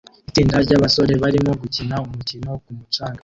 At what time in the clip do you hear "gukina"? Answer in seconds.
1.61-1.95